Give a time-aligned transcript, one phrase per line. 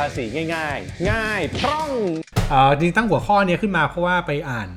[0.00, 0.24] ภาษี
[0.54, 1.88] ง่าย ๆ ง่ายพร่อง
[2.50, 4.68] เอ่อจริงตั้งหัวข้อเนี้ขึ้นมาเพราะว่าไปอ่าน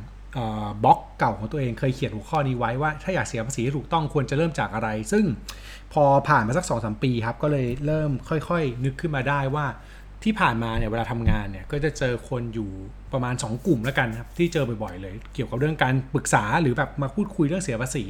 [0.83, 5.25] บล็อกเก่าของตัวเองเคยเขียนหัวข้อนี้ไว้ว่าถ้าอยากเสียภาษีถูกต้องควรจะเริ่มจากอะไร ซึ่ง
[5.93, 9.65] พอผ่านมาสัก2อสปีครับ ก็เลยเริ่มค่อยๆ นึกขึ้นมาได้ว่า
[10.23, 12.69] ที่ผ่านมาเนี่ยเวลาทำงานเนี่ยก็จะเจอคนอยู่
[13.13, 18.05] ประมาณ 2 กลุ่มแล้วกันครับที่เจอบ่อยๆเลย เกี่ยวกับเรื่องการปรึกษาหรือแบบมาพูดคุยเรื่องเสียภาษี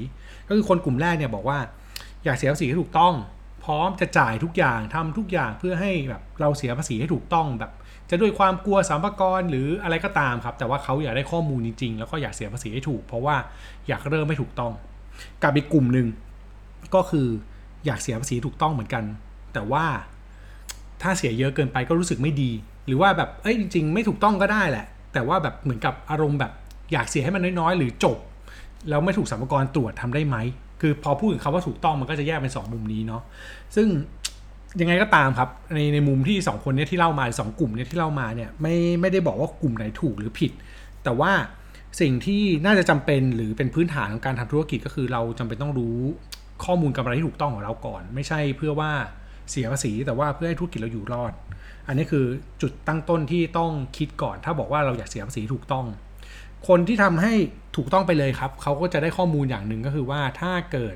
[0.48, 1.59] ก็คือคนกลุ่มแรกเนี่ยบอกว่า
[2.25, 3.14] อยากเสียภาษีให้ถูกต้อง
[3.64, 7.71] พร้อมจะจ่ายทุกอย่างทำทุกอย่างเพื่อให้แบบเราเสียภาษีให้ถูกต้องแบบ
[8.09, 13.35] จะด้วยความกลัวสัมภากรหรืออะไรก็ตามครับ แต่ว่าเขาอยากได้ข้อมูลจริงๆ แล้วก็อยากเสียภาษีให้ถูก เพราะว่า
[13.88, 14.73] อยากเริ่มไม่ถูกต้อง
[15.44, 16.07] กับอีกกลุ่มหนึ่ง
[16.95, 17.27] ก็คือ
[17.85, 19.04] อยากเสียภาษีถูกต้องเหมือนกัน
[19.54, 19.85] แต่ว่า
[21.02, 22.52] ถ้าเสียเยอะเกินไปก็รู้สึกไม่ดี
[22.88, 26.52] หรือว่าแบบเอ้ยจริง ๆ ไม่ถูกต้องก็ได้แหละ แต่ว่าแบบเหมือนกับอารมณ์แบบ
[26.93, 28.18] อยากเสียให้มันน้อยๆ หรือจบ
[28.90, 30.38] แล้วไม่ถูกสัมภากรตรวจทำได้ไหม
[30.86, 33.22] คือพอพูดถึงคำว่าถูกต้องมันก็จะแยกเป็นสองมุมนี้เนาะ
[33.76, 33.88] ซึ่ง
[34.82, 40.52] ยังไงก็ตามครับ ในในมุมที่สองคนเนี้ที่เล่ามาสองกลุ่มเนี้ที่เล่ามาเนี่ยไม่ไม่ได้บอกว่ากลุ่มไหนถูกหรือผิด
[41.04, 41.32] แต่ว่า
[42.02, 45.98] สิ่งที่น่าจะจำเป็นหรือเป็นพื้นฐานของการทำธุรกิจก็คือเราจำเป็นต้องรู้
[46.66, 48.91] ข้อมูลกำไรที่ถูกต้องของเราก่อน ไม่ใช่เพื่อว่า
[49.52, 51.34] เสียภาษีแต่ว่าเพื่อให้ธุรกิจเราอยู่รอด
[51.88, 52.26] อันนี้คือ
[52.62, 55.85] จุดตั้งต้นที่ต้องคิดก่อน ถ้าบอกว่าเราอยากเสียภาษีถูกต้อง
[56.68, 57.34] คนที่ทำให้
[57.76, 60.96] ถูกต้องไปเลยครับ เขาก็จะได้ข้อมูลอย่างหนึ่งก็คือว่าถ้าเกิด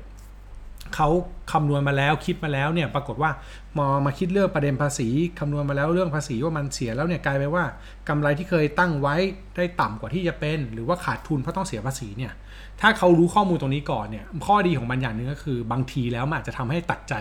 [0.94, 1.08] เขา
[1.52, 3.30] คำนวณมาแล้วคิดมาแล้วเนี่ยปรากฏว่า
[3.78, 5.08] มามาคิดเรื่องประเด็นภาษี
[5.38, 7.64] คำนวณมาแล้วเรื่องภาษีว่ามันเสียแล้วเนี่ยกลายไปว่า
[8.08, 9.16] กำไรที่เคยตั้งไว้
[9.56, 12.32] ได้ต่ำกว่าที่จะเป็น หรือว่าขาดทุนเพราะต้องเสียภาษีเนี่ย
[12.80, 17.14] ถ้าเขารู้ข้อมูลตรงนี้ก่อนเนี่ยข้อดีของมันอย่างหนึ่งก็คือบางทีแล้วมันอาจจะทำให้ตัดใจ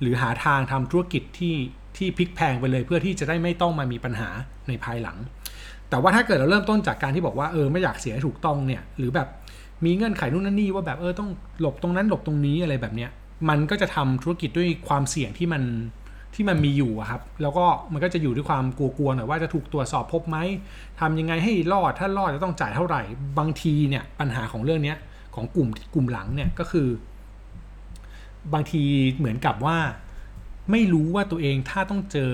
[0.00, 1.54] หรือหาทางทำธุรกิจที่
[1.96, 4.28] ที่พลิกแพงไปเลยเพื่อที่จะได้ไม่ต้องมามีปัญหา
[4.68, 5.18] ในภายหลัง
[5.90, 9.28] แต่ว่าถ้าเกิดเราเริ่มต้นจากการที่บอกว่าเออไม่อยากเสียให้ถูกต้องเนี่ย หรือแบบ
[9.84, 11.28] มีเงื่อนไขนู่นนั่นนี่ว่าแบบเออต้อง
[11.60, 13.10] หลบตรงนั้นหลบตรงนี้อะไรแบบเนี้ย
[13.48, 15.62] มันก็จะทำธุรกิจด้วยความเสี่ยงที่มัน
[16.34, 20.38] ที่มันมีอยู่ครับ แล้วก็มันก็จะอยู่ด้วยความกลัวๆหน่อยว่าจะถูกตรวจสอบพบไหม
[21.00, 23.02] ทำยังไงให้รอดถ้ารอดจะต้องจ่ายเท่าไหร่
[23.38, 24.96] บางทีเนี่ยปัญหาของเรื่องเนี้ย
[25.34, 26.88] ของกลุ่มกลุ่มหลังเนี่ยก็คือ
[28.54, 28.82] บางที
[29.16, 29.76] เหมือนกับว่า
[30.70, 32.32] ไม่รู้ว่าตัวเองถ้าต้องเจอ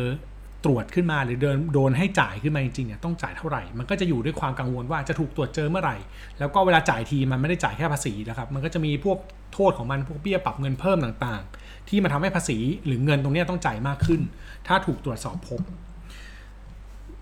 [0.64, 5.96] ตรวจขึ้นมาหรือเดินโดนให้จ่ายขึ้นมาจริงๆเนี่ยต้องจ่ายเท่าไหร่ มันก็จะอยู่ด้วยความกังวลว่าจะถูกตรวจเจอเมื่อไหร่
[6.38, 9.18] แล้วก็เวลาจ่ายทีมันไม่ได้จ่ายแค่ภาษีนะครับ มันก็จะมีพวก
[9.54, 14.20] โทษของมันพวกเบี้ยปรับเงินเพิ่มต่างๆ ที่มาทำให้ภาษีหรือเงินตรงนี้ต้องจ่ายมากขึ้น
[14.66, 15.60] ถ้าถูกตรวจสอบพบ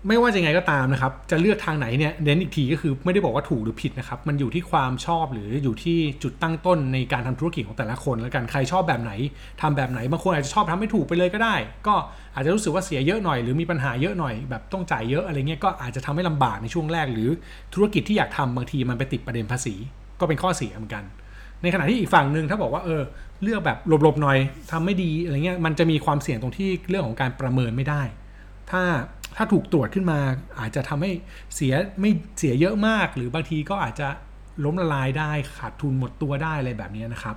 [0.07, 9.11] ไม่ว่าจะไงก็ตามนะครับ จะเลือกทางไหนเนี่ยเน้นอีกทีก็คือไม่ได้บอกว่าถูกหรือผิดนะครับ มันอยู่ที่ความชอบหรืออยู่ที่จุดตั้งต้นในการทำธุรกิจของแต่ละคนแล้วกันใครชอบแบบไหน
[9.61, 11.55] ทำแบบไหนบางคนอาจจะชอบทำไม่ถูกไปเลยก็ได้
[11.87, 11.95] ก็
[12.35, 17.29] อาจจะรู้สึกว่าเสียเยอะหน่อยหรือมีปัญหาเยอะหน่อยแบบต้องจ่ายเยอะอะไรเงี้ยก็อาจจะทำให้ลำบากในช่วงแรก หรือ
[17.73, 19.75] ธุรกิจที่อยากทำบางทีมันไปติดประเด็นภาษี
[20.19, 21.03] ก็เป็นข้อเสียเหมือนกัน
[21.61, 23.01] ในขณะที่อีกฝั่งหนึ่งถ้าบอกว่าเออ
[23.43, 24.37] เลือกแบบหลบๆหน่อย
[24.71, 28.01] ทำไม่ดีอะไรเงี้ยมันจะมีความเสี่ยงตรงที่เรื่องของการประเมินไม่ได้
[28.71, 28.83] ถ้า
[29.35, 30.19] ถ้าถูกตรวจขึ้นมา
[30.59, 31.11] อาจจะทำให้
[31.55, 34.07] เสียไม่เสียเยอะมาก หรือบางทีก็อาจจะ
[34.65, 37.35] ล้มละลายได้ขาดทุนหมดตัวได้อะไรแบบนี้นะครับ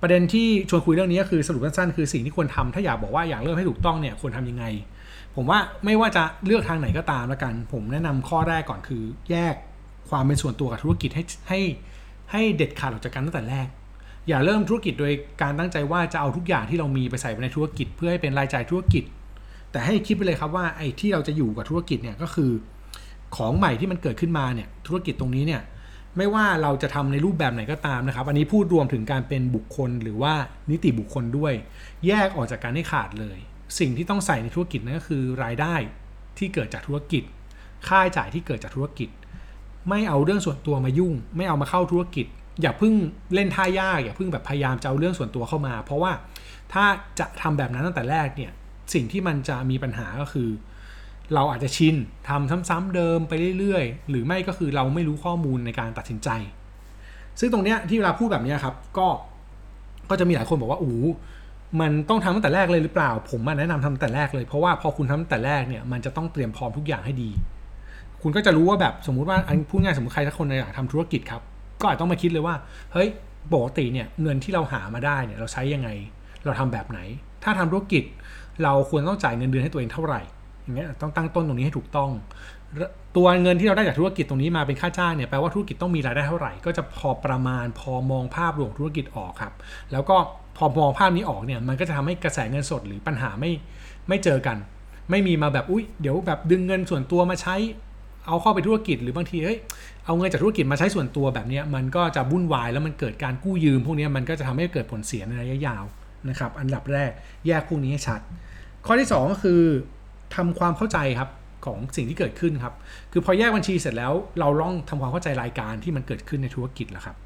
[0.00, 4.64] ประเด็นที่ชวนคุยเรื่องนี้ก็คือสรุปสั้นๆคือสิ่งที่ควรทำถ้าอยากบอกว่าอยากเริ่มให้ถูกต้องเนี่ยควรทำยังไง
[5.36, 9.54] ผมว่าไม่ว่าจะเลือกทางไหนก็ตามล้วกัน ผมแนะนำข้อแรกก่อนคือ แยก
[10.10, 11.60] ความเป็นส่วนตัวกับธุรกิจให้ให้
[12.32, 13.66] ให้เด็ดขาดออกจากกันตั้งแต่แรก
[14.28, 15.12] อย่าเริ่มธุรกิจโดย
[15.42, 19.04] การตั้งใจว่าจะเอาทุกอย่างที่เรามีไปใส่ไปในธุรกิจ เพื่อให้เป็นรายจ่ายธุรกิจ
[19.74, 22.50] แต่ให้คิดไปเลยครับว่าไอ้ที่เราจะอยู่กับธุรกิจเนี่ยก็คือ
[23.36, 25.62] ของใหม่ที่มันเกิดขึ้นมาเนี่ยธุรกิจตรงนี้เนี่ย
[26.16, 30.34] ไม่ว่าเราจะทำในรูปแบบไหนก็ตามนะครับ อันนี้พูดรวมถึงการเป็นบุคคลหรือว่า
[30.70, 31.52] นิติบุคคลด้วย
[32.06, 33.38] แยกออกจากการให้ขาดเลย
[33.78, 35.74] สิ่งที่ต้องใส่ในธุรกิจนั่นก็คือ รายได้
[36.38, 37.22] ที่เกิดจากธุรกิจ
[37.88, 39.08] ค่าใช้จ่ายที่เกิดจากธุรกิจ
[39.88, 42.26] ไม่เอาเรื่องส่วนตัวมายุ่ง ไม่เอามาเข้าธุรกิจ
[42.62, 42.94] อย่าเพิ่ง
[43.34, 46.12] เล่นท่ายากอย่าเพิ่งแบบพยายามจะเอาเรื่องส่วนตัวเข้ามา เพราะว่า
[46.72, 46.84] ถ้า
[47.18, 48.52] จะทำแบบนั้นตั้งแต่แรกเนี่ย
[48.92, 50.48] สิ่งที่มันจะมีปัญหาก็คือ
[51.34, 51.94] เราอาจจะชิน
[52.28, 56.28] ทำซ้ำๆเดิมไปเรื่อยๆ หรือไม่ก็คือเราไม่รู้ข้อมูลในการตัดสินใจ
[57.40, 59.08] ซึ่งตรงเนี้ยที่เวลาพูดแบบนี้ครับก็
[60.10, 60.98] ก็จะมีหลายคนบอกว่าอู้
[61.80, 67.30] มันต้องทำตั้งแต่แรกเลยหรือเปล่า ผมแนะนำทำตั้งแต่แรกเลยเพราะว่าพอคุณทำตั้งแต่แรกเนี่ยมันจะต้องเตรียมพร้อมทุกอย่างให้ดี
[68.22, 71.42] คุณก็จะรู้ว่าแบบสมมุติว่าอันพูดง่ายสมมติใครสักคนอยากทำธุรกิจครับ
[71.80, 72.54] ก็อาจต้องมาคิดเลยว่า
[72.92, 73.08] เฮ้ย
[73.52, 75.88] ปกติเนี่ยเงินที่เราหามาได้เนี่ยเราใช้ยังไง
[76.44, 76.98] เราทำแบบไหน
[77.44, 78.04] ถ้าทำธุรกิจ
[78.62, 80.20] เราควรต้องจ่ายเงินเดือนให้ตัวเองเท่าไหร่
[80.62, 82.10] อย่างเงี้ยต้องตั้งต้นตรงนี้ให้ถูกต้อง
[83.16, 89.52] ตัวเงินที่เราได้จากธุรกิจตรงนี้มาเป็นค่าจ้างเนี่ยแปลว่าธุรกิจต้องมีรายได้เท่าไหร่ ก็จะพอประมาณพอมองภาพรวมธุรกิจออกครับ
[89.92, 90.16] แล้วก็
[90.56, 93.50] พอมองภาพนี้ออกเนี่ยมันก็จะทำให้กระแสเงินสดหรือปัญหาไม่
[94.08, 94.56] ไม่เจอกัน
[95.10, 97.54] ไม่มีมาแบบอุ้ยเดี๋ยวแบบดึงเงินส่วนตัวมาใช้
[98.26, 99.58] เอาเข้าไปธุรกิจหรือบางทีเฮ้ย
[100.04, 105.84] เอาเงินจากธุรกิจมาใช้ส่วนตัวแบบนี้มันก็จะวุ่นวายแล้วมันเกิดการกู้ยืม พวกนี้มันก็จะทำให้เกิดผลเสียในระยะยาว
[106.28, 107.10] นะครับ อันดับแรก
[107.46, 108.20] แยกพวกนี้ให้ชัด
[108.86, 109.60] ข้อที่ 2 ก็คือ
[110.36, 111.30] ทำความเข้าใจครับ
[111.66, 112.74] ของสิ่งที่เกิดขึ้นครับ
[113.12, 117.16] คือพอแยกบัญชีเสร็จแล้วเราลองทำความเข้าใจรายการที่มันเกิดขึ้นในธุรกิจแล้วครับ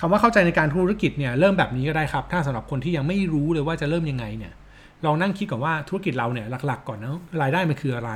[0.00, 4.52] คำว่าเข้าใจในการธุรกิจเนี่ยเริ่มแบบนี้ก็ได้ครับ ถ้าสำหรับคนที่ยังไม่รู้เลยว่าจะเริ่มยังไงเนี่ย
[5.04, 7.10] ลองนั่งคิดก่อนว่าธุรกิจเราเนี่ยหลักๆ ก่อนนะ
[7.42, 8.10] รายได้มันคืออะไร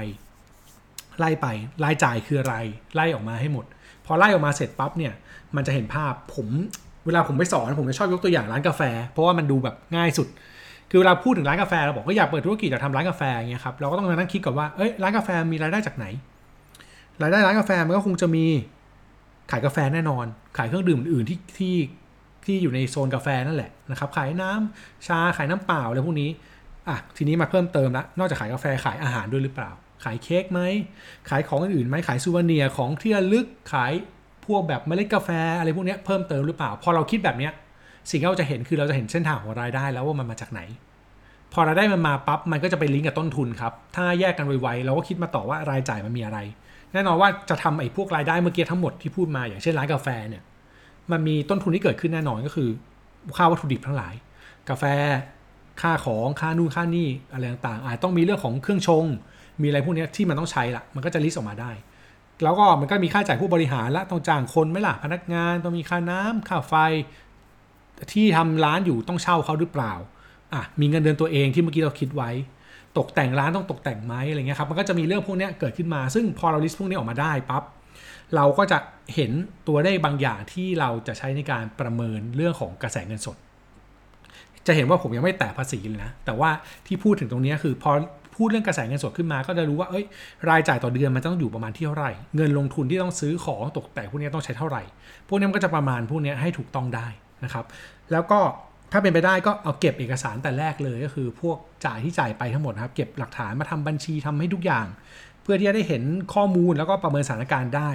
[1.19, 1.46] ไล่ไป
[1.84, 2.54] รายจ่ายคืออะไร
[2.94, 3.64] ไล่ออกมาให้หมด
[4.06, 5.12] พอไล่ออกมาเสร็จปั๊บเนี่ย
[5.56, 6.49] มันจะเห็นภาพผม
[7.08, 8.82] เวลาผมไปสอนผมจะชอบยกตัวอย่างร้านกาแฟ
[9.12, 10.28] เพราะว่ามันดูแบบง่ายสุด
[10.90, 16.06] คือเวลาพูดถึงร้านกาแฟเราบอกว่าอยากเปิดธุรกิจอยากทำร้านกาแฟอย่างเงี้ยครับเราก็ต้องมานั่งคิดก่อนว่าเอ้ยร้านกาแฟมีรายได้จากไหน
[17.22, 18.44] รายได้ร้านกาแฟมันก็คงจะมี
[19.50, 20.26] ขายกาแฟแน่นอน
[20.56, 21.75] ขายเครื่องดื่มอื่นที่ที่
[22.44, 26.31] ที่อยู่ในโซนกาแฟนั่นแหละนะครับขายน้ำชาขายน้ำเปล่าอะไรพวกนี้
[26.88, 29.70] อะทีนี้มาเพิ่มเติมละนอกจากขายกาแฟขายอาหารด้วยหรือเปล่า
[30.04, 30.61] ขายเค้กไหม
[31.28, 33.93] ขายของอื่นๆไหมขายซูเวเนียของที่ระลึกขาย
[34.49, 37.53] พวกแบบเมล็ดกาแฟอะไรพวกนี้เพิ่มเติมหรือเปล่า พอเราคิดแบบเนี้ย
[38.11, 40.61] สิ่งที่เราจะเห็นคือเราจะเห็นเส้นทางของรายได้แล้วว่ามันมาจากไหน
[41.53, 46.39] พอรายได้มันมาปั๊บมันก็จะไปลิงก์กับต้นทุนครับ ถ้าแยกกันไวๆเราก็คิดมาต่อว่ารายจ่ายมันมีอะไร
[46.93, 50.43] แน่นอนว่าจะทำไอ้พวกรายได้เมื่อกี้ทั้งหมดที่พูดมาอย่างเช่นร้านกาแฟเนี่ย
[51.11, 52.69] มันมีต้นทุนที่เกิดขึ้นแน่นอนก็คือ
[53.37, 54.15] ค่าวัตถุดิบทั้งหลาย
[54.69, 54.85] กาแฟ
[55.81, 59.05] ค่าของค่านู่นค่านี่อะไรต่างๆอาจต้องมีเรื่องของเครื่องชง
[59.62, 61.71] มีอะไรพวกนี้ที่มันต้องใช้ละมันก็จะ list ออกมาได้
[62.43, 66.75] แล้วก็มันก็มีค่าจ่ายผู้บริหารละต้องจ้างคนไหมล่ะพนักงานต้องมีค่าน้ำค่าไฟ
[68.12, 69.93] ที่ทำร้านอยู่ต้องเช่าเขาหรือเปล่า
[70.52, 72.31] อะมีเงินเดือนตัวเองที่เมื่อกี้เราคิดไว้
[72.99, 77.62] ตกแต่งร้านต้องตกแต่งไหมอะไรเงี้ยครับมันก็จะมีเรื่องพวกนี้เกิดขึ้นมา ซึ่งพอเรา list พวกนี้ออกมาได้ปั๊บ
[78.37, 78.79] เราก็จะ
[79.14, 79.31] เห็น
[79.69, 83.37] ตัวเลขบางอย่างที่เราจะใช้ในการประเมินเรื่องของกระแสเงินสด
[84.67, 86.50] จะเห็นว่าผมยังไม่แตะภาษีเลยนะ แต่ว่า
[86.87, 87.93] ที่พูดถึงตรงนี้คือพอ
[88.38, 90.05] พูดเรื่องกระแสเงินสดขึ้นมา ก็จะรู้ว่าเอ้ย
[90.49, 94.82] รายจ่ายต่อเดือนมันต้องอยู่ประมาณที่เท่าไหร่ เงินลงทุนที่ต้องซื้อของตกแต่งพวกนี้ต้องใช้เท่าไหร่
[95.29, 97.06] พวกนี้มันก็จะประมาณพวกนี้ให้ถูกต้องได้
[97.44, 97.64] นะครับ
[98.12, 98.40] แล้วก็
[98.93, 101.56] ถ้าเป็นไปได้ก็เอาเก็บเอกสารแต่แรกเลยก็คือ พวก
[101.87, 104.87] จ่ายที่จ่ายไปทั้งหมดครับ เก็บหลักฐานมาทำบัญชีทำให้ทุกอย่าง
[105.43, 106.02] เพื่อที่จะได้เห็น
[106.35, 107.90] ข้อมูลแล้วก็ประเมินสถานการณ์ได้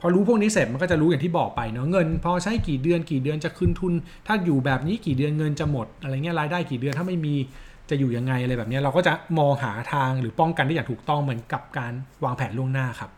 [0.00, 3.92] พอรู้พวกนี้เสร็จมันก็จะรู้อย่างที่บอกไปเนาะเงิน พอใช้กี่เดือนกี่เดือนจะคืนทุน
[4.26, 7.34] ถ้าอยู่แบบนี้กี่เดือนเงินจะหมด อะไรเงี้ยรายได้กี่เดือนถ้าไม่มี
[7.90, 11.92] จะอยู่ยังไงอะไรแบบนี้เราก็จะมองหาทางหรือป้องกันได้อย่างถูกต้องเหมือนกับการ
[12.24, 13.10] วางแผนล่วงหน้าครับ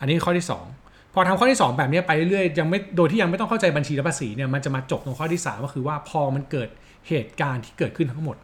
[0.00, 0.46] อันนี้ข้อที่
[0.78, 6.68] 2 พอทำข้อที่ 2 แบบนี้ไปเรื่อยๆยังไม่โดยที่ยังไม่ต้องเข้าใจบัญชีและภาษีเนี่ยมันจะมาจบตรงข้อที่ 3 ก็คือว่าพอมันเกิด
[7.08, 8.36] เหตุการณ์ที่เกิดขึ้นทั้งหมด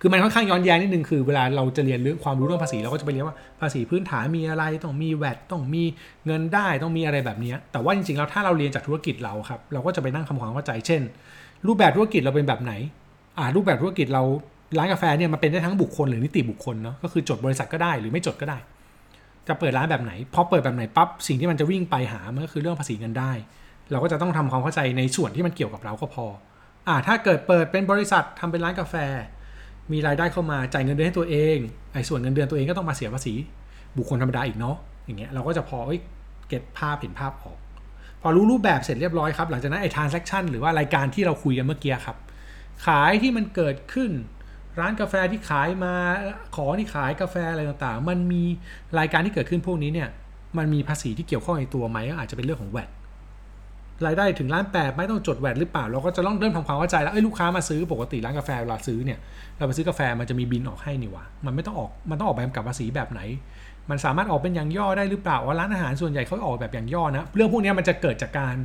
[0.00, 5.82] คือมันค่อนข้างย้อนแย้งนิดนึงคือเวลาเราจะเรียนเรื่องความรู้เรื่องภาษีเราก็จะไปเรียนว่าภาษีพื้นฐานมีอะไรต้องมีแวดต้องมี
[6.26, 11.02] เงินได้ต้องมีอะไรแบบนี้แต่ว่าจริงๆแล้วถ้าเราเรียนจากธุรกิจเราครับเราก็จะไปนั่งทำความเข้าใจเช่น
[11.66, 12.72] รูปแบบธุรกิจเราเป็นแบบไหน
[13.54, 14.22] รูปแบบธุรกิจเรา
[14.78, 18.58] ร้านกาแฟเนี่ยมันเป็นได้ทั้งบุคคลหรือนิติบุคคลเนาะก็คือจดบริษัทก็ได้หรือไม่จดก็ได้
[19.48, 23.32] จะเปิดร้านแบบไหนพอเปิดแบบไหนปั๊บสิ่งที่มันจะวิ่งไปหามันก็คือเรื่องภาษีเงินได้
[23.90, 26.26] เราก็จะต้องทำความเข้าใจในส่วนที่มันเกี่ยวกับเราก็พอ
[26.88, 28.94] อ่าถ้าเกิดเปิดเป็นบริษัททำเป็นร้านกาแฟ
[29.92, 31.56] มีรายได้เข้ามาจ่ายเงินเดือนให้ตัวเอง
[31.92, 33.34] ไอ้ส่วนเงินเดือนตัวเองก็ต้องมาเสียภาษี
[33.96, 36.00] บุคคลธรรมดาอีกเนาะอย่างเงี้ยเราก็จะพอเอ้ย
[36.48, 37.56] เก็ตภาพเห็นภาพออก
[38.22, 42.16] พอรู้รูปแบบเสร็จเรียบร้อยครับหลังจากนั้นไอ้ transaction หรือว่ารายการที่เราคุยกันเมื่อกี้ครับ
[42.86, 44.10] ขายที่มันเกิดขึ้น
[44.80, 45.94] ร้านกาแฟที่ขายมา
[46.56, 48.42] ของที่ขายกาแฟอะไรต่างๆ มันมี
[48.98, 50.08] รายการที่เกิดขึ้นพวกนี้เนี่ย
[50.58, 52.90] มันมีภาษีที่เกี่ยวข้องในตัวไหมก็อาจจะเป็นเรื่องของแวด
[54.06, 59.18] รายได้ถึงล้านแปดไม่ต้องจดแวดหรือเปล่า เราก็จะต้องเริ่มทำความเข้าใจแล้วเอ้ยลูกค้ามาซื้อปกติร้านกาแฟเวลาซื้อเนี่ย
[59.58, 63.20] เราไปซื้อกาแฟมันจะมีบินออกให้นี่ว่ามันไม่ต้องออกมันต้องออกแบบกับภาษีแบบไหน
[63.90, 68.56] มันสามารถออกเป็นอย่างย่อได้หรือเปล่าว่าร้านอาหารส่วนใหญ่เขาออกแบบอย่างย่อนะเรื่องพวกนี้มันจะเกิดจากการ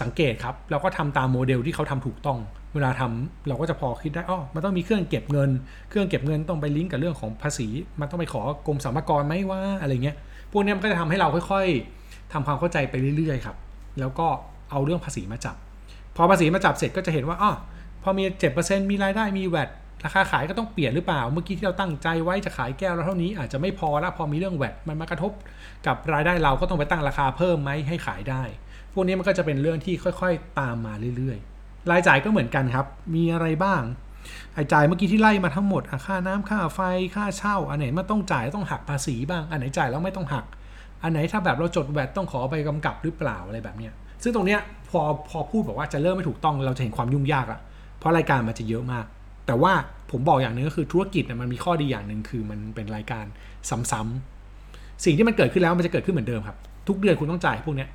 [0.00, 2.38] สังเกตครับแล้วก็ทำตามโมเดลที่เขาทำถูกต้อง
[2.74, 5.50] เวลาทำเราก็จะพอคิดได้อ๋อมันต้องมีเครื่องเก็บเงิน
[5.88, 7.68] เครื่องเก็บเงินต้องไปลิงก์กับเรื่องของภาษี
[8.00, 10.16] มันต้องไปขอกรมสรรพากรไหมว่าอะไรเงี้ย
[10.52, 13.56] พวกนี้มันก็จะทำให้เราค่อยๆทำความเข้าใจไปเรื่อยๆครับ
[14.00, 14.26] แล้วก็
[14.70, 15.56] เอาเรื่องภาษีมาจับ
[16.16, 17.52] พอภาษีมาจับเสร็จก็จะเห็นว่าอ๋อ
[18.02, 18.24] พอมี
[18.56, 19.70] 7%มีรายได้มีแวด
[20.04, 25.32] ราคาขายก็ต้องเปลี่ยนหรือเปล่า เมื่อกี้ที่เราตั้งใจไว้จะขายแก้วแล้วเท่านี้อาจจะไม่พอแล้วพอมีเรื่องแวดมันมากระทบ
[25.86, 28.42] กับรายได้เราก็ต้องไปตั้งราคาเพิ่มไหมให้ขายได้
[28.92, 33.82] พวกนี้มันก็จะเป็นเรื่องที่ค่อยๆ ตามมาเรื่อยๆ รายจ่ายก็เหมือนกันครับ มีอะไรบ้าง
[34.56, 36.80] รายจ่ายเมื่อกี้ที่ไล่มาทั้งหมดค่าน้ำค่าไฟ
[37.16, 40.44] ค่าเช่า อันไหนมันต้องจ่ายต้องหักภาษีบ้าง อันไหนจ่ายแล้วไม่ต้องหัก
[41.02, 43.92] อันไหนถ้าแบบเราจดแวดต้องขอใบกำกับหรือเปล่าอะไรแบบเนี้ย
[44.22, 47.60] ซึ่งตรงเนี้ยพอพอพูดบอกว่าจะเริ่มไม่ถูกต้องเราจะเห็นความยุ่งยากอะ
[47.98, 49.04] เพราะรายการมันจะเยอะมาก
[49.46, 49.72] แต่ว่า
[50.10, 53.24] ผมบอกอย่างหนึงก็คือธุรกิจมันมีข้อดีอย่างหนึ่งคือมันเป็นรายการ
[53.90, 56.56] ซ้ำๆสิ่งที่มันเกิดขึ้นแล้วมันจะเกิดขึ้นเหมือนเดิมครับ
[56.88, 57.88] ทุกเดือนคุณต้องจ่ายพวกเนี้ย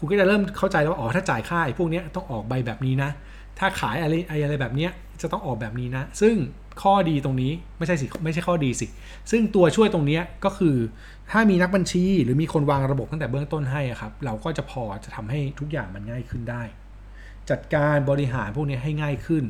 [0.00, 3.10] คุณก็จะเริ่มเข้าใจแล้วว่าอ๋อถ้าจ่ายค่าไอ้พวกนี้ต้องออกใบแบบนี้นะ
[3.58, 4.14] ถ้าขายอะไร
[4.44, 4.88] อะไรแบบนี้
[5.22, 6.34] จะต้องออกแบบนี้นะ ซึ่ง
[6.82, 8.86] ข้อดีตรงนี้ไม่ใช่สิไม่ใช่ข้อดีสิ
[9.30, 10.76] ซึ่งตัวช่วยตรงนี้ก็คือ
[11.30, 16.62] ถ้ามีนักบัญชีหรือมีคนวางระบบตั้งแต่เบื้องต้นให้ครับ เราก็จะพอจะทำให้ทุกอย่างมันง่ายขึ้นได้
[17.50, 19.44] จัดการบริหารพวกนี้ให้ง่ายขึ้น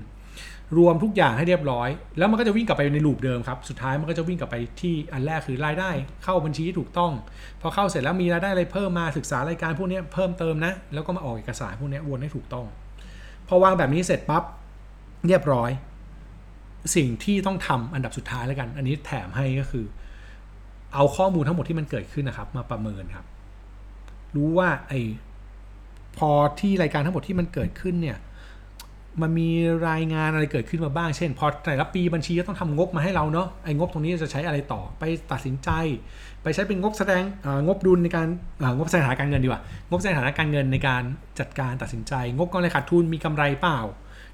[0.79, 5.91] รวมทุกอย่างให้เรียบร้อย แล้วมันก็จะวิ่งกลับไปในลูปเดิมครับ สุดท้ายมันก็จะวิ่งกลับไปที่อันแรกคือรายได้
[6.25, 7.13] เข้าบัญชีที่ถูกต้อง
[7.61, 12.67] พอเข้าเสร็จแล้วมีรายได้อะไรเพิ่มมาศึกษารายการพวกนี้เพิ่มเติมนะ แล้วก็มาออกเอกสารพวกนี้วนให้ถูกต้อง
[13.49, 14.43] พอวางแบบนี้เสร็จปั๊บ
[15.27, 15.71] เรียบร้อย
[16.97, 19.85] สิ่งที่ต้องทำอันดับสุดท้ายแล้วกัน อันนี้แถมให้ก็คือ
[20.95, 23.27] เอาข้อมูลทั้งหมดที่มันเกิดขึ้นนะครับ มาประเมินครับ
[24.37, 24.93] รู้ว่าไอ
[26.19, 28.19] พอที่รายการทั้งหมดที่มันเกิดขึ้นเนี่ย
[29.23, 29.49] มันมี
[29.89, 35.03] รายงานอะไรเกิดขึ้นมาบ้าง เช่น พอแต่ละปีบัญชีก็ต้องทำงบมาให้เราเนาะ ไอ้งบตรงนี้จะใช้อะไรต่อ ไป
[35.33, 35.71] ตัดสินใจ
[36.43, 37.23] ไปใช้เป็นงบแสดง
[37.67, 38.27] งบดุลในการ
[38.79, 41.03] งบสดงฐานะการเงินดีกว่า งบสดงฐานะการเงินในการ
[41.41, 43.81] จัดการตัดสินใจ งบกำไรขาดทุน มีกำไรเปล่า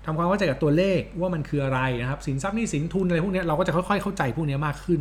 [0.04, 5.00] ทำความเข้าใจกับตัวเลขว่ามันคืออะไรนะครับ สินทรัพย์นี้สินทุนอะไรพวกนี้เราก็จะค่อยๆ เข้าใจพวกนี้มากขึ้น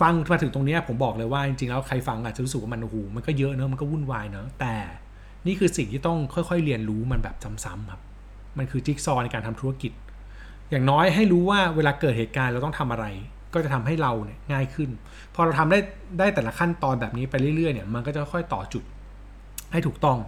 [0.00, 4.74] ฟังมาถึงตรงนี้ผมบอกเลยว่าจริงๆแล้วใครฟังอาจจะรู้สึกว่ามันโอ้โหมันก็เยอะเนอะมันก็วุ่นวายเนอะแต่
[5.46, 8.00] นี่คือสิ่งที่ต้องค่อย ๆ เรียนรู้มันแบบซ้ำๆครับ
[8.58, 9.92] มันคือจิ๊กซอว์ในการทำธุรกิจ
[10.70, 13.06] อย่างน้อยให้รู้ว่าเวลาเกิดเหตุการณ์เราต้องทำอะไร
[13.54, 14.90] ก็จะทำให้เราเนี่ยง่ายขึ้น
[15.34, 15.78] พอเราทำได้
[16.18, 18.82] ได้แต่ละขั้นตอนแบบนี้ไปเรื่อยๆเนี่ยมันก็จะค่อยต่อจุด
[19.72, 20.18] ให้ถูกต้อง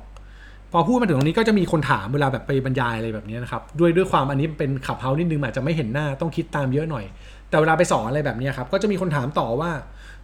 [0.72, 7.04] พอพูดมาถึงตรงนี้ก็จะมีคนถามเวลาแบบไปบรรยายอะไรแบบนี้นะครับด้วยด้วยความอันนี้เป็นขับเฮานิดนึงอาจจะไม่เห็นหน้าต้องคิดตามเยอะหน่อย
[7.50, 9.70] แต่เวลาไปสอนอะไรแบบนี้ครับก็จะมีคนถามต่อว่า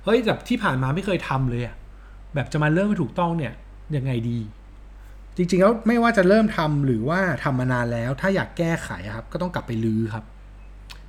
[0.04, 1.74] เฮ้ยแบบที่ผ่านมาไม่เคยทำเลยอะ
[2.34, 3.52] แบบจะมาเริ่มให้ถูกต้องเนี่ย
[3.96, 4.38] ยังไงดี
[5.36, 10.24] จริงๆแล้วไม่ว่าจะเริ่มทำหรือว่าทำมานานแล้ว ถ้าอยากแก้ไขครับ ก็ต้องกลับไปรื้อครับ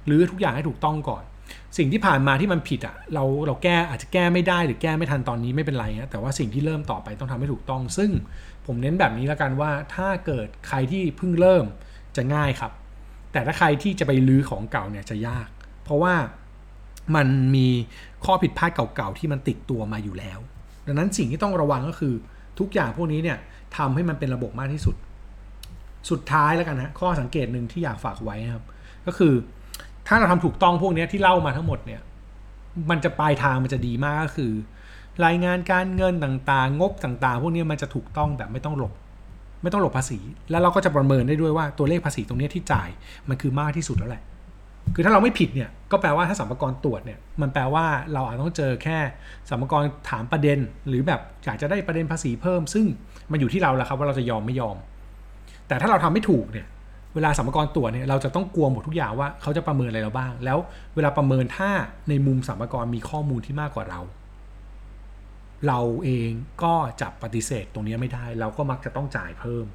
[0.09, 1.23] รื้อทุกอย่างให้ถูกต้องก่อน
[1.77, 8.11] สิ่งที่ผ่านมาที่มันผิดอะเราเราแก้อาจจะแก้ไม่ได้หรือแก้ไม่ทันตอนนี้ไม่เป็นไรนะแต่ว่าสิ่งที่เริ่มต่อไปต้องทำให้ถูกต้อง ซึ่ง
[8.65, 11.65] ผมเน้นแบบนี้แล้วกันว่าถ้าเกิดใครที่เพิ่งเริ่ม
[12.15, 12.71] จะง่ายครับ
[13.31, 15.47] แต่ถ้าใครที่จะไปรื้อของเก่าเนี่ยจะยาก
[15.83, 16.13] เพราะว่า
[17.15, 17.67] มันมี
[18.25, 20.39] ข้อผิดพลาดเก่าๆที่มันติดตัวมาอยู่แล้ว
[20.87, 22.13] ดังนั้นสิ่งที่ต้องระวังก็คือ
[22.59, 23.37] ทุกอย่างพวกนี้เนี่ย
[23.77, 24.95] ทำให้มันเป็นระบบมากที่สุด
[26.09, 28.65] สุดท้ายแล้วกันนะข้อสังเกตหนึ่งที่อยากฝากไว้นะครับ
[29.07, 29.33] ก็คือ
[30.07, 32.01] ถ้าเราทำถูกต้องพวกนี้ที่เล่ามาทั้งหมดเนี่ย
[32.89, 34.51] มันจะปลายทางมันจะดีมากก็คือ
[35.25, 38.93] รายงานการเงินต่างๆ งบต่างๆ พวกนี้มันจะถูกต้องแบบไม่ต้องหลบ
[39.61, 42.89] ไม่ต้องหลบภาษี แล้วเราก็จะประเมินได้ด้วยว่าตัวเลขภาษีตรงนี้ที่จ่าย
[43.29, 44.23] มันคือมากที่สุดแล้วแหละ
[44.93, 48.97] คือถ้าเราไม่ผิดเนี่ยก็แปลว่าถ้าสัมภาระตรวจเนี่ยมันแปลว่าเราอาจต้องเจอแค่
[49.49, 52.85] สัมภาระถามประเด็น หรือแบบอยากจะได้ประเด็นภาษีเพิ่ม ซึ่ง
[53.31, 54.77] มันอยู่ที่เราแหละครับว่าเราจะยอมไม่ยอม
[55.67, 56.67] แต่ถ้าเราทำไม่ถูกเนี่ย
[57.15, 60.57] เวลาสัมภาระตรวจเนี่ยเราจะต้องกลัวหมดทุกอย่างว่าเขาจะประเมินอะไรเราบ้าง แล้ว
[60.95, 61.69] เวลาประเมินถ้า
[62.09, 63.99] ในมุมสัมภาระมีข้อมูลที่มากกว่าเรา
[65.67, 66.29] เราเอง
[66.63, 69.65] ก็จะปฏิเสธตรงนี้ไม่ได้ เราก็มักจะต้องจ่ายเพิ่ม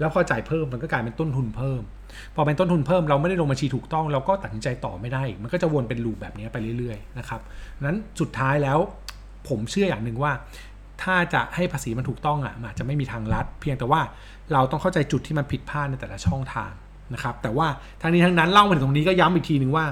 [0.00, 1.82] แล้วพอจ่ายเพิ่มมันก็กลายเป็นต้นทุนเพิ่ม
[2.34, 7.40] พอเป็นต้นทุนเพิ่มเราไม่ได้ลงบัญชีถูกต้อง เราก็ตัดสินใจต่อไม่ได้ มันก็จะวนเป็นลูปแบบนี้ไปเรื่อยๆนะครับ
[7.86, 8.78] นั้นสุดท้ายแล้ว
[9.48, 10.32] ผมเชื่ออย่างหนึ่งว่า
[11.02, 14.00] ถ้าจะให้ภาษีมันถูกต้องอะมันอาจจะไม่มีทางลัด เพียงแต่ว่า
[14.52, 16.72] เราต้องเข้าใจจุดที่มันผิดพลาดในแต่ละช่องทาง
[17.14, 17.66] นะครับแต่ว่า
[18.00, 19.86] ทางนี้ทั้งนั้นเล่ามาถึงตรงนี้ก็ย้ำอีกทีหนึ่งว่า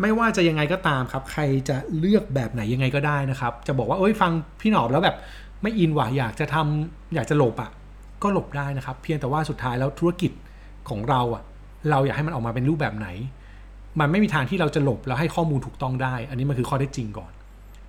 [0.00, 5.16] ไม่ว่าจะยังไงก็ตามครับ ใครจะเลือกแบบไหนยังไงก็ได้นะครับ จะบอกว่าเอ้ยฟังพี่หนอบแล้วแบบ
[5.62, 7.70] ไม่อินว่ะอยากจะทำอยากจะหลบอะ
[8.22, 10.32] ก็หลบได้นะครับ เพียงแต่ว่าสุดท้ายแล้วธุรกิจ
[10.88, 11.42] ของเราอะ
[11.90, 13.08] เราอยากให้มันออกมาเป็นรูปแบบไหน
[14.00, 17.32] มันไม่มีทางที่เราจะหลบแล้วให้ข้อมูลถูกต้องได้ อันนี้มันคือข้อเท็จจริงก่อน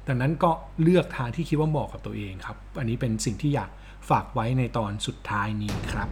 [0.07, 3.69] ดังนั้นก็เลือกทางที่คิดว่าเหมาะกับตัวเองครับ อันนี้เป็นสิ่งที่อยาก
[4.09, 6.09] ฝากไว้ในตอนสุดท้ายนี้ครับ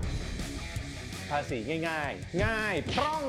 [1.29, 1.57] ภาษี
[1.87, 3.23] ง่าย ๆ ง่ายพร่อง